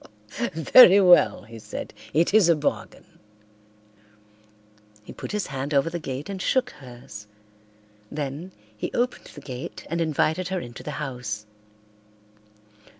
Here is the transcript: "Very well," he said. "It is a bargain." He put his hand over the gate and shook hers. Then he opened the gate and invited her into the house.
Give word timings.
"Very 0.53 0.99
well," 0.99 1.43
he 1.43 1.59
said. 1.59 1.93
"It 2.11 2.33
is 2.33 2.49
a 2.49 2.55
bargain." 2.55 3.05
He 5.03 5.13
put 5.13 5.31
his 5.31 5.45
hand 5.45 5.75
over 5.75 5.91
the 5.91 5.99
gate 5.99 6.27
and 6.27 6.41
shook 6.41 6.71
hers. 6.71 7.27
Then 8.09 8.51
he 8.75 8.91
opened 8.93 9.25
the 9.35 9.41
gate 9.41 9.85
and 9.91 10.01
invited 10.01 10.47
her 10.47 10.59
into 10.59 10.81
the 10.81 10.93
house. 10.97 11.45